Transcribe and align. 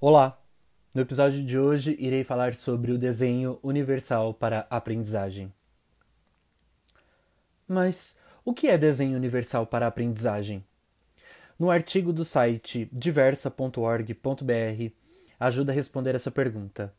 Olá! 0.00 0.40
No 0.94 1.02
episódio 1.02 1.44
de 1.44 1.58
hoje 1.58 1.96
irei 1.98 2.22
falar 2.22 2.54
sobre 2.54 2.92
o 2.92 2.98
desenho 2.98 3.58
universal 3.64 4.32
para 4.32 4.64
aprendizagem. 4.70 5.52
Mas 7.66 8.20
o 8.44 8.54
que 8.54 8.68
é 8.68 8.78
desenho 8.78 9.16
universal 9.16 9.66
para 9.66 9.88
aprendizagem? 9.88 10.64
No 11.58 11.68
artigo 11.68 12.12
do 12.12 12.24
site 12.24 12.88
diversa.org.br 12.92 14.12
ajuda 15.40 15.72
a 15.72 15.74
responder 15.74 16.14
essa 16.14 16.30
pergunta. 16.30 16.94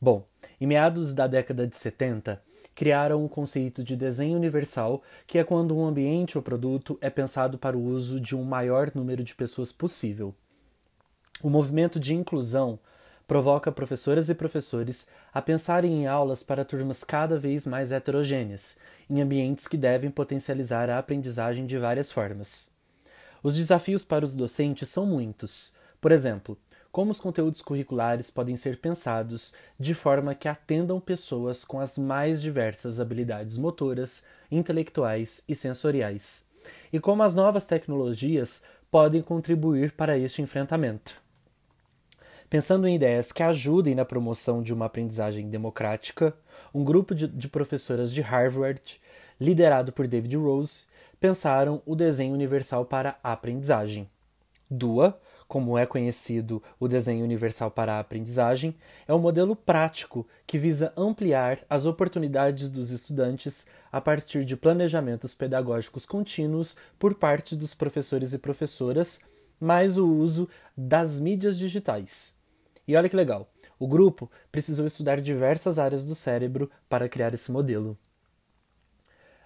Bom, 0.00 0.28
em 0.60 0.66
meados 0.68 1.12
da 1.12 1.26
década 1.26 1.66
de 1.66 1.76
70, 1.76 2.40
criaram 2.72 3.24
o 3.24 3.28
conceito 3.28 3.82
de 3.82 3.96
desenho 3.96 4.36
universal, 4.36 5.02
que 5.26 5.38
é 5.38 5.42
quando 5.42 5.76
um 5.76 5.84
ambiente 5.84 6.38
ou 6.38 6.44
produto 6.44 6.96
é 7.00 7.10
pensado 7.10 7.58
para 7.58 7.76
o 7.76 7.82
uso 7.82 8.20
de 8.20 8.36
um 8.36 8.44
maior 8.44 8.92
número 8.94 9.24
de 9.24 9.34
pessoas 9.34 9.72
possível. 9.72 10.32
O 11.42 11.50
movimento 11.50 12.00
de 12.00 12.14
inclusão 12.14 12.78
provoca 13.26 13.70
professoras 13.70 14.30
e 14.30 14.34
professores 14.34 15.08
a 15.34 15.42
pensarem 15.42 15.92
em 15.92 16.06
aulas 16.06 16.42
para 16.42 16.64
turmas 16.64 17.04
cada 17.04 17.38
vez 17.38 17.66
mais 17.66 17.92
heterogêneas, 17.92 18.78
em 19.10 19.20
ambientes 19.20 19.68
que 19.68 19.76
devem 19.76 20.10
potencializar 20.10 20.88
a 20.88 20.98
aprendizagem 20.98 21.66
de 21.66 21.76
várias 21.76 22.10
formas. 22.10 22.70
Os 23.42 23.56
desafios 23.56 24.04
para 24.04 24.24
os 24.24 24.34
docentes 24.34 24.88
são 24.88 25.04
muitos. 25.04 25.74
Por 26.00 26.10
exemplo, 26.10 26.56
como 26.90 27.10
os 27.10 27.20
conteúdos 27.20 27.60
curriculares 27.60 28.30
podem 28.30 28.56
ser 28.56 28.80
pensados 28.80 29.52
de 29.78 29.92
forma 29.92 30.34
que 30.34 30.48
atendam 30.48 30.98
pessoas 30.98 31.64
com 31.64 31.78
as 31.78 31.98
mais 31.98 32.40
diversas 32.40 32.98
habilidades 32.98 33.58
motoras, 33.58 34.24
intelectuais 34.50 35.44
e 35.46 35.54
sensoriais, 35.54 36.48
e 36.90 36.98
como 36.98 37.22
as 37.22 37.34
novas 37.34 37.66
tecnologias 37.66 38.62
podem 38.90 39.20
contribuir 39.20 39.92
para 39.92 40.16
este 40.16 40.40
enfrentamento. 40.40 41.25
Pensando 42.48 42.86
em 42.86 42.94
ideias 42.94 43.32
que 43.32 43.42
ajudem 43.42 43.94
na 43.94 44.04
promoção 44.04 44.62
de 44.62 44.72
uma 44.72 44.86
aprendizagem 44.86 45.50
democrática, 45.50 46.32
um 46.72 46.84
grupo 46.84 47.12
de, 47.12 47.26
de 47.26 47.48
professoras 47.48 48.12
de 48.12 48.20
Harvard, 48.20 49.00
liderado 49.40 49.92
por 49.92 50.06
David 50.06 50.36
Rose, 50.36 50.86
pensaram 51.18 51.82
o 51.84 51.96
desenho 51.96 52.34
universal 52.34 52.84
para 52.84 53.18
a 53.22 53.32
aprendizagem. 53.32 54.08
DUA, 54.70 55.18
como 55.48 55.76
é 55.76 55.84
conhecido 55.86 56.62
o 56.78 56.86
desenho 56.86 57.24
universal 57.24 57.70
para 57.70 57.94
a 57.94 58.00
aprendizagem, 58.00 58.76
é 59.08 59.14
um 59.14 59.18
modelo 59.18 59.56
prático 59.56 60.26
que 60.46 60.58
visa 60.58 60.92
ampliar 60.96 61.60
as 61.68 61.84
oportunidades 61.84 62.70
dos 62.70 62.90
estudantes 62.90 63.66
a 63.90 64.00
partir 64.00 64.44
de 64.44 64.56
planejamentos 64.56 65.34
pedagógicos 65.34 66.06
contínuos 66.06 66.76
por 66.98 67.14
parte 67.14 67.56
dos 67.56 67.74
professores 67.74 68.32
e 68.32 68.38
professoras, 68.38 69.20
mais 69.60 69.98
o 69.98 70.06
uso 70.06 70.48
das 70.76 71.18
mídias 71.20 71.58
digitais. 71.58 72.36
E 72.86 72.96
olha 72.96 73.08
que 73.08 73.16
legal, 73.16 73.50
o 73.78 73.86
grupo 73.86 74.30
precisou 74.50 74.86
estudar 74.86 75.20
diversas 75.20 75.78
áreas 75.78 76.04
do 76.04 76.14
cérebro 76.14 76.70
para 76.88 77.08
criar 77.08 77.34
esse 77.34 77.50
modelo. 77.50 77.98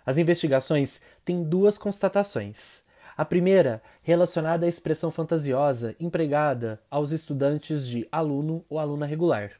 As 0.04 0.18
investigações 0.18 1.00
têm 1.24 1.42
duas 1.42 1.78
constatações. 1.78 2.84
A 3.16 3.24
primeira, 3.24 3.82
relacionada 4.02 4.66
à 4.66 4.68
expressão 4.68 5.10
fantasiosa 5.10 5.94
empregada 6.00 6.80
aos 6.90 7.10
estudantes 7.10 7.86
de 7.86 8.08
aluno 8.10 8.64
ou 8.68 8.78
aluna 8.78 9.04
regular, 9.04 9.52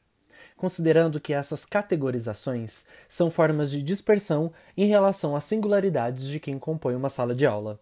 considerando 0.56 1.20
que 1.20 1.32
essas 1.32 1.64
categorizações 1.64 2.86
são 3.08 3.30
formas 3.30 3.70
de 3.70 3.82
dispersão 3.82 4.52
em 4.76 4.86
relação 4.86 5.36
às 5.36 5.44
singularidades 5.44 6.26
de 6.26 6.40
quem 6.40 6.58
compõe 6.58 6.94
uma 6.94 7.08
sala 7.08 7.34
de 7.34 7.44
aula. 7.46 7.80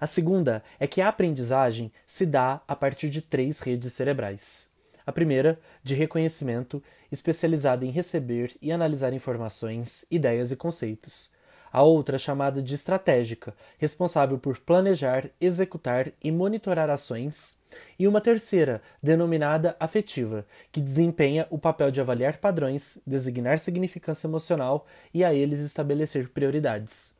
A 0.00 0.06
segunda 0.06 0.62
é 0.78 0.86
que 0.86 1.00
a 1.00 1.08
aprendizagem 1.08 1.90
se 2.06 2.26
dá 2.26 2.60
a 2.68 2.76
partir 2.76 3.08
de 3.08 3.22
três 3.22 3.60
redes 3.60 3.92
cerebrais. 3.92 4.70
A 5.06 5.12
primeira, 5.12 5.58
de 5.82 5.94
reconhecimento, 5.94 6.82
especializada 7.10 7.84
em 7.84 7.90
receber 7.90 8.56
e 8.60 8.72
analisar 8.72 9.12
informações, 9.12 10.04
ideias 10.10 10.50
e 10.50 10.56
conceitos. 10.56 11.30
A 11.72 11.82
outra, 11.82 12.18
chamada 12.18 12.62
de 12.62 12.74
estratégica, 12.74 13.54
responsável 13.78 14.38
por 14.38 14.58
planejar, 14.58 15.30
executar 15.40 16.10
e 16.22 16.32
monitorar 16.32 16.90
ações. 16.90 17.58
E 17.98 18.08
uma 18.08 18.20
terceira, 18.20 18.82
denominada 19.02 19.76
afetiva, 19.78 20.46
que 20.72 20.80
desempenha 20.80 21.46
o 21.50 21.58
papel 21.58 21.90
de 21.90 22.00
avaliar 22.00 22.38
padrões, 22.38 22.98
designar 23.06 23.58
significância 23.58 24.26
emocional 24.26 24.86
e 25.12 25.24
a 25.24 25.34
eles 25.34 25.60
estabelecer 25.60 26.28
prioridades. 26.30 27.15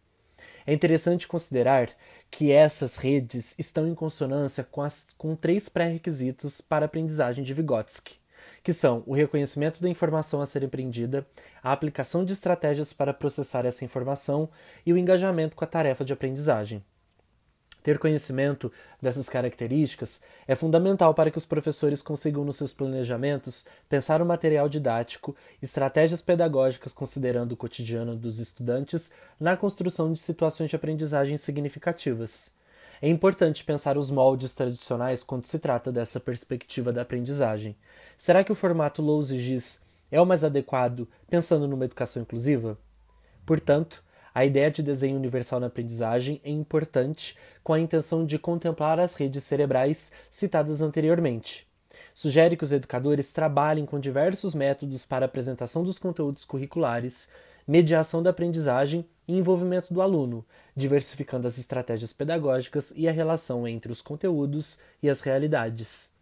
É 0.66 0.72
interessante 0.72 1.28
considerar 1.28 1.90
que 2.30 2.50
essas 2.50 2.96
redes 2.96 3.54
estão 3.56 3.86
em 3.86 3.94
consonância 3.94 4.64
com, 4.64 4.82
as, 4.82 5.06
com 5.16 5.36
três 5.36 5.68
pré-requisitos 5.68 6.60
para 6.60 6.84
a 6.84 6.86
aprendizagem 6.86 7.44
de 7.44 7.54
Vygotsky, 7.54 8.16
que 8.64 8.72
são 8.72 9.04
o 9.06 9.14
reconhecimento 9.14 9.80
da 9.80 9.88
informação 9.88 10.42
a 10.42 10.46
ser 10.46 10.64
aprendida, 10.64 11.24
a 11.62 11.72
aplicação 11.72 12.24
de 12.24 12.32
estratégias 12.32 12.92
para 12.92 13.14
processar 13.14 13.64
essa 13.64 13.84
informação 13.84 14.48
e 14.84 14.92
o 14.92 14.98
engajamento 14.98 15.54
com 15.54 15.64
a 15.64 15.68
tarefa 15.68 16.04
de 16.04 16.12
aprendizagem. 16.12 16.82
Ter 17.86 18.00
conhecimento 18.00 18.72
dessas 19.00 19.28
características 19.28 20.20
é 20.48 20.56
fundamental 20.56 21.14
para 21.14 21.30
que 21.30 21.38
os 21.38 21.46
professores 21.46 22.02
consigam, 22.02 22.44
nos 22.44 22.56
seus 22.56 22.72
planejamentos, 22.72 23.68
pensar 23.88 24.20
o 24.20 24.26
material 24.26 24.68
didático, 24.68 25.36
estratégias 25.62 26.20
pedagógicas 26.20 26.92
considerando 26.92 27.52
o 27.52 27.56
cotidiano 27.56 28.16
dos 28.16 28.40
estudantes 28.40 29.12
na 29.38 29.56
construção 29.56 30.12
de 30.12 30.18
situações 30.18 30.68
de 30.68 30.74
aprendizagem 30.74 31.36
significativas. 31.36 32.52
É 33.00 33.08
importante 33.08 33.62
pensar 33.62 33.96
os 33.96 34.10
moldes 34.10 34.52
tradicionais 34.52 35.22
quando 35.22 35.46
se 35.46 35.60
trata 35.60 35.92
dessa 35.92 36.18
perspectiva 36.18 36.92
da 36.92 37.02
aprendizagem. 37.02 37.76
Será 38.18 38.42
que 38.42 38.50
o 38.50 38.56
formato 38.56 39.00
Lows 39.00 39.30
e 39.30 39.38
Giz 39.38 39.84
é 40.10 40.20
o 40.20 40.26
mais 40.26 40.42
adequado 40.42 41.06
pensando 41.30 41.68
numa 41.68 41.84
educação 41.84 42.22
inclusiva? 42.22 42.76
Portanto, 43.46 44.02
a 44.36 44.44
ideia 44.44 44.70
de 44.70 44.82
desenho 44.82 45.16
universal 45.16 45.58
na 45.58 45.68
aprendizagem 45.68 46.42
é 46.44 46.50
importante 46.50 47.38
com 47.64 47.72
a 47.72 47.80
intenção 47.80 48.26
de 48.26 48.38
contemplar 48.38 49.00
as 49.00 49.14
redes 49.14 49.42
cerebrais 49.44 50.12
citadas 50.30 50.82
anteriormente. 50.82 51.66
Sugere 52.14 52.54
que 52.54 52.62
os 52.62 52.70
educadores 52.70 53.32
trabalhem 53.32 53.86
com 53.86 53.98
diversos 53.98 54.54
métodos 54.54 55.06
para 55.06 55.24
apresentação 55.24 55.82
dos 55.82 55.98
conteúdos 55.98 56.44
curriculares, 56.44 57.30
mediação 57.66 58.22
da 58.22 58.28
aprendizagem 58.28 59.06
e 59.26 59.38
envolvimento 59.38 59.94
do 59.94 60.02
aluno, 60.02 60.44
diversificando 60.76 61.46
as 61.46 61.56
estratégias 61.56 62.12
pedagógicas 62.12 62.92
e 62.94 63.08
a 63.08 63.12
relação 63.12 63.66
entre 63.66 63.90
os 63.90 64.02
conteúdos 64.02 64.80
e 65.02 65.08
as 65.08 65.22
realidades. 65.22 66.12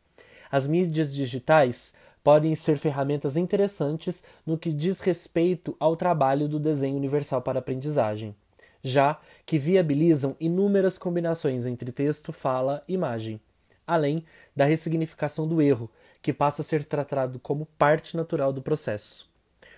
As 0.52 0.68
mídias 0.68 1.12
digitais 1.12 1.94
podem 2.24 2.54
ser 2.54 2.78
ferramentas 2.78 3.36
interessantes 3.36 4.24
no 4.46 4.56
que 4.56 4.72
diz 4.72 5.00
respeito 5.00 5.76
ao 5.78 5.94
trabalho 5.94 6.48
do 6.48 6.58
desenho 6.58 6.96
universal 6.96 7.42
para 7.42 7.58
aprendizagem, 7.58 8.34
já 8.82 9.20
que 9.44 9.58
viabilizam 9.58 10.34
inúmeras 10.40 10.96
combinações 10.96 11.66
entre 11.66 11.92
texto, 11.92 12.32
fala 12.32 12.82
e 12.88 12.94
imagem, 12.94 13.38
além 13.86 14.24
da 14.56 14.64
ressignificação 14.64 15.46
do 15.46 15.60
erro, 15.60 15.90
que 16.22 16.32
passa 16.32 16.62
a 16.62 16.64
ser 16.64 16.86
tratado 16.86 17.38
como 17.38 17.66
parte 17.78 18.16
natural 18.16 18.54
do 18.54 18.62
processo. 18.62 19.30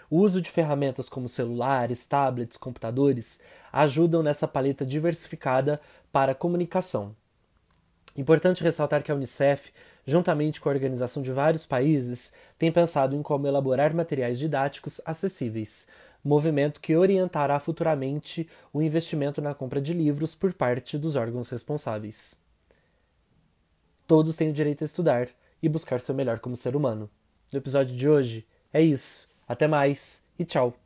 O 0.08 0.18
uso 0.18 0.40
de 0.40 0.48
ferramentas 0.48 1.08
como 1.08 1.28
celulares, 1.28 2.06
tablets, 2.06 2.56
computadores 2.56 3.40
ajudam 3.72 4.22
nessa 4.22 4.46
paleta 4.46 4.86
diversificada 4.86 5.80
para 6.12 6.32
comunicação. 6.32 7.12
Importante 8.16 8.64
ressaltar 8.64 9.02
que 9.02 9.12
a 9.12 9.14
Unicef 9.14 9.70
juntamente 10.06 10.60
com 10.60 10.68
a 10.68 10.72
organização 10.72 11.22
de 11.22 11.32
vários 11.32 11.66
países, 11.66 12.32
tem 12.56 12.70
pensado 12.70 13.16
em 13.16 13.22
como 13.22 13.46
elaborar 13.46 13.92
materiais 13.92 14.38
didáticos 14.38 15.00
acessíveis, 15.04 15.88
movimento 16.24 16.80
que 16.80 16.96
orientará 16.96 17.58
futuramente 17.58 18.48
o 18.72 18.80
investimento 18.80 19.42
na 19.42 19.52
compra 19.52 19.80
de 19.80 19.92
livros 19.92 20.34
por 20.34 20.54
parte 20.54 20.96
dos 20.96 21.16
órgãos 21.16 21.48
responsáveis. 21.48 22.40
Todos 24.06 24.36
têm 24.36 24.50
o 24.50 24.52
direito 24.52 24.82
a 24.82 24.86
estudar 24.86 25.28
e 25.60 25.68
buscar 25.68 26.00
seu 26.00 26.14
melhor 26.14 26.38
como 26.38 26.54
ser 26.54 26.76
humano. 26.76 27.10
No 27.52 27.58
episódio 27.58 27.96
de 27.96 28.08
hoje 28.08 28.46
é 28.72 28.80
isso. 28.80 29.28
Até 29.48 29.66
mais 29.66 30.24
e 30.38 30.44
tchau! 30.44 30.85